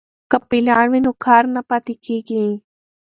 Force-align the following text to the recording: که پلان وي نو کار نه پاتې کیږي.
که 0.31 0.37
پلان 0.49 0.85
وي 0.91 0.99
نو 1.05 1.11
کار 1.25 1.43
نه 1.55 1.61
پاتې 1.69 1.93
کیږي. 2.05 2.45